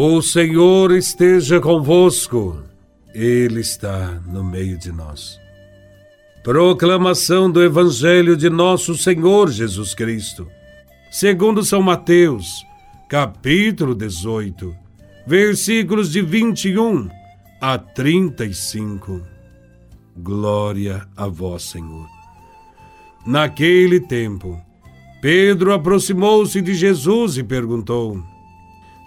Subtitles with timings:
[0.00, 2.62] O Senhor esteja convosco,
[3.12, 5.40] Ele está no meio de nós.
[6.44, 10.46] Proclamação do Evangelho de Nosso Senhor Jesus Cristo,
[11.10, 12.64] segundo São Mateus,
[13.08, 14.72] capítulo 18,
[15.26, 17.08] versículos de 21
[17.60, 19.20] a 35.
[20.16, 22.06] Glória a Vós, Senhor.
[23.26, 24.62] Naquele tempo,
[25.20, 28.37] Pedro aproximou-se de Jesus e perguntou: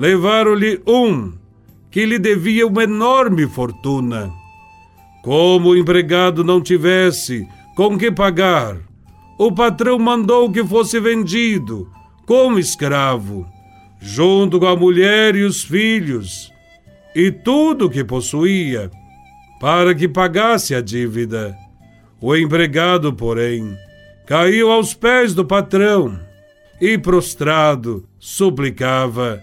[0.00, 1.34] levaram-lhe um
[1.90, 4.32] que lhe devia uma enorme fortuna.
[5.22, 8.78] Como o empregado não tivesse com que pagar,
[9.38, 11.86] o patrão mandou que fosse vendido
[12.24, 13.46] como escravo,
[14.00, 16.50] junto com a mulher e os filhos,
[17.14, 18.90] e tudo o que possuía,
[19.60, 21.54] para que pagasse a dívida.
[22.18, 23.76] O empregado, porém,
[24.26, 26.18] caiu aos pés do patrão
[26.80, 29.42] e, prostrado, suplicava: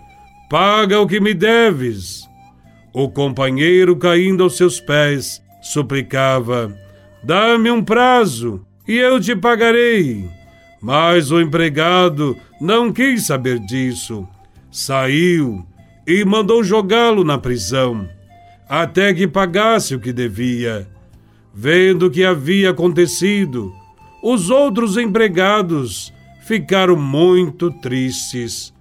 [0.51, 2.27] Paga o que me deves.
[2.93, 6.77] O companheiro, caindo aos seus pés, suplicava:
[7.23, 10.29] Dá-me um prazo e eu te pagarei.
[10.81, 14.27] Mas o empregado não quis saber disso.
[14.69, 15.65] Saiu
[16.05, 18.09] e mandou jogá-lo na prisão,
[18.67, 20.85] até que pagasse o que devia.
[21.53, 23.71] Vendo o que havia acontecido,
[24.21, 26.13] os outros empregados
[26.45, 28.73] ficaram muito tristes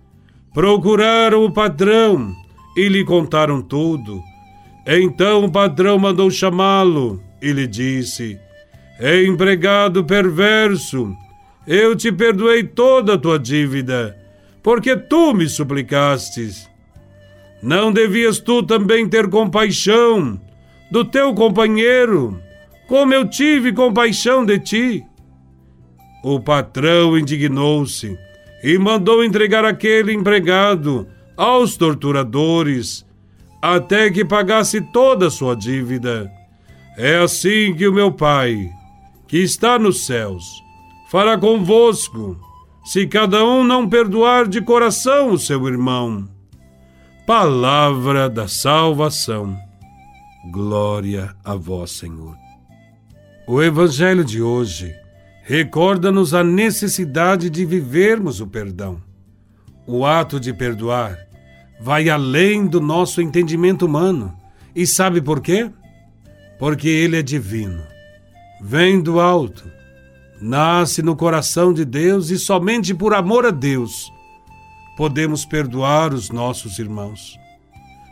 [0.53, 2.35] Procuraram o patrão
[2.77, 4.21] e lhe contaram tudo.
[4.85, 8.37] Então o patrão mandou chamá-lo e lhe disse:
[9.01, 11.15] Empregado perverso,
[11.67, 14.17] eu te perdoei toda a tua dívida,
[14.61, 16.69] porque tu me suplicastes.
[17.63, 20.41] Não devias tu também ter compaixão
[20.91, 22.41] do teu companheiro,
[22.89, 25.05] como eu tive compaixão de ti?
[26.25, 28.19] O patrão indignou-se
[28.63, 31.07] e mandou entregar aquele empregado
[31.37, 33.07] aos torturadores,
[33.63, 36.31] até que pagasse toda a sua dívida.
[36.97, 38.69] É assim que o meu Pai,
[39.27, 40.45] que está nos céus,
[41.11, 42.39] fará convosco,
[42.85, 46.29] se cada um não perdoar de coração o seu irmão.
[47.27, 49.57] Palavra da salvação.
[50.51, 52.35] Glória a vós, Senhor.
[53.47, 54.95] O Evangelho de hoje
[55.51, 59.03] recorda-nos a necessidade de vivermos o perdão.
[59.85, 61.19] O ato de perdoar
[61.81, 64.33] vai além do nosso entendimento humano.
[64.77, 65.69] E sabe por quê?
[66.57, 67.83] Porque ele é divino.
[68.63, 69.69] Vem do alto,
[70.41, 74.09] nasce no coração de Deus e somente por amor a Deus
[74.97, 77.37] podemos perdoar os nossos irmãos.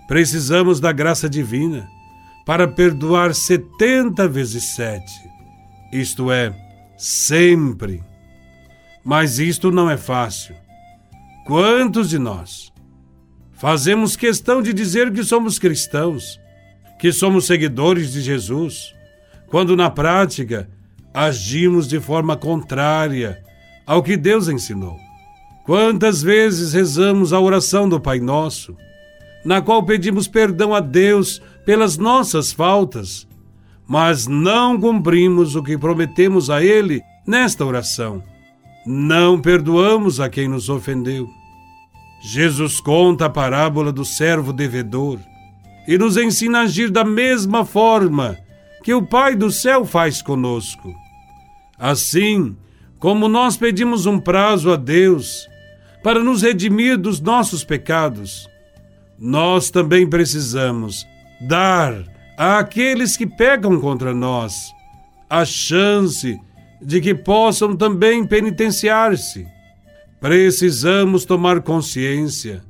[0.08, 1.86] Precisamos da graça divina
[2.44, 5.12] para perdoar setenta vezes sete,
[5.92, 6.67] isto é,
[6.98, 8.02] sempre.
[9.04, 10.56] Mas isto não é fácil.
[11.46, 12.72] Quantos de nós
[13.52, 16.38] fazemos questão de dizer que somos cristãos,
[16.98, 18.94] que somos seguidores de Jesus,
[19.46, 20.68] quando na prática
[21.14, 23.42] agimos de forma contrária
[23.86, 24.98] ao que Deus ensinou?
[25.64, 28.76] Quantas vezes rezamos a oração do Pai Nosso,
[29.44, 33.27] na qual pedimos perdão a Deus pelas nossas faltas,
[33.88, 38.22] mas não cumprimos o que prometemos a Ele nesta oração.
[38.86, 41.26] Não perdoamos a quem nos ofendeu.
[42.20, 45.18] Jesus conta a parábola do servo devedor
[45.86, 48.36] e nos ensina a agir da mesma forma
[48.84, 50.94] que o Pai do céu faz conosco.
[51.78, 52.56] Assim,
[52.98, 55.48] como nós pedimos um prazo a Deus
[56.02, 58.48] para nos redimir dos nossos pecados,
[59.18, 61.06] nós também precisamos
[61.40, 64.72] dar àqueles que pegam contra nós
[65.28, 66.40] a chance
[66.80, 69.44] de que possam também penitenciar-se.
[70.20, 72.62] Precisamos tomar consciência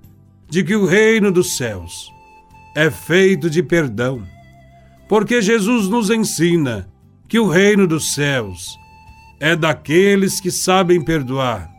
[0.48, 2.10] de que o reino dos céus
[2.74, 4.22] é feito de perdão,
[5.06, 6.88] porque Jesus nos ensina
[7.28, 8.78] que o reino dos céus
[9.38, 11.70] é daqueles que sabem perdoar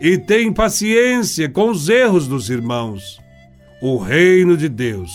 [0.00, 3.18] e têm paciência com os erros dos irmãos.
[3.80, 5.10] O reino de Deus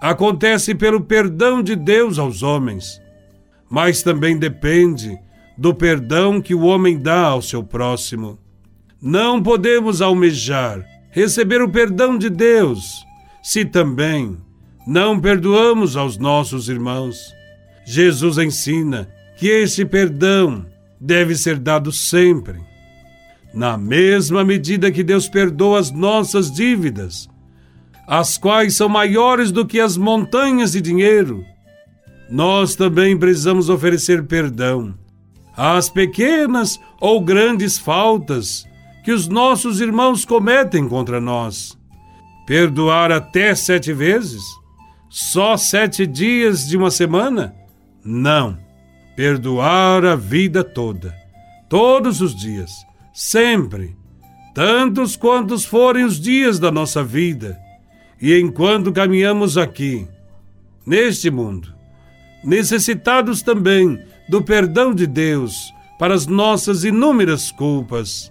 [0.00, 3.00] acontece pelo perdão de Deus aos homens,
[3.68, 5.18] mas também depende
[5.56, 8.38] do perdão que o homem dá ao seu próximo.
[9.00, 13.04] Não podemos almejar receber o perdão de Deus
[13.42, 14.36] se também
[14.86, 17.34] não perdoamos aos nossos irmãos.
[17.84, 20.66] Jesus ensina que esse perdão
[21.00, 22.58] deve ser dado sempre.
[23.54, 27.28] Na mesma medida que Deus perdoa as nossas dívidas,
[28.10, 31.44] as quais são maiores do que as montanhas de dinheiro,
[32.28, 34.98] nós também precisamos oferecer perdão
[35.56, 38.64] às pequenas ou grandes faltas
[39.04, 41.78] que os nossos irmãos cometem contra nós.
[42.48, 44.42] Perdoar até sete vezes?
[45.08, 47.54] Só sete dias de uma semana?
[48.04, 48.58] Não.
[49.14, 51.14] Perdoar a vida toda,
[51.68, 52.72] todos os dias,
[53.14, 53.96] sempre,
[54.52, 57.56] tantos quantos forem os dias da nossa vida,
[58.20, 60.06] e enquanto caminhamos aqui,
[60.86, 61.72] neste mundo,
[62.44, 68.30] necessitados também do perdão de Deus para as nossas inúmeras culpas.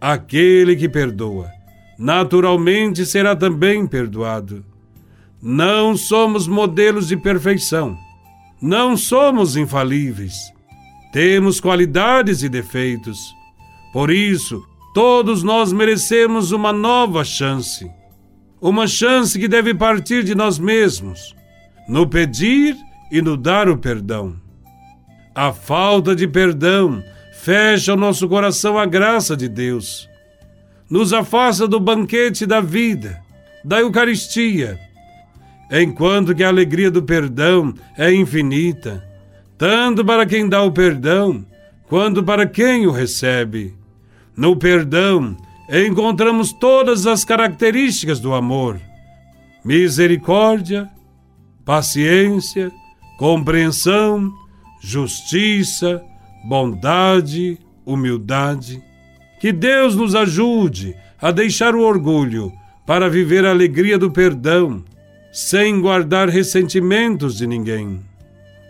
[0.00, 1.50] Aquele que perdoa,
[1.98, 4.64] naturalmente será também perdoado.
[5.42, 7.96] Não somos modelos de perfeição.
[8.60, 10.52] Não somos infalíveis.
[11.12, 13.18] Temos qualidades e defeitos.
[13.92, 14.62] Por isso,
[14.92, 17.90] todos nós merecemos uma nova chance.
[18.60, 21.34] Uma chance que deve partir de nós mesmos,
[21.88, 22.76] no pedir
[23.10, 24.36] e no dar o perdão.
[25.34, 27.02] A falta de perdão
[27.32, 30.06] fecha o nosso coração à graça de Deus,
[30.90, 33.18] nos afasta do banquete da vida,
[33.64, 34.78] da Eucaristia,
[35.70, 39.02] enquanto que a alegria do perdão é infinita,
[39.56, 41.46] tanto para quem dá o perdão,
[41.88, 43.74] quanto para quem o recebe.
[44.36, 45.36] No perdão
[45.70, 48.80] encontramos todas as características do amor:
[49.64, 50.90] misericórdia,
[51.64, 52.72] paciência,
[53.16, 54.32] compreensão,
[54.80, 56.02] justiça,
[56.44, 58.82] bondade, humildade.
[59.40, 62.52] Que Deus nos ajude a deixar o orgulho
[62.86, 64.84] para viver a alegria do perdão,
[65.32, 68.00] sem guardar ressentimentos de ninguém.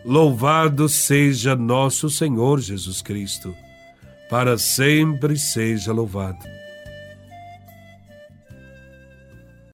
[0.04, 3.54] Louvado seja nosso Senhor Jesus Cristo,
[4.28, 6.44] para sempre seja louvado.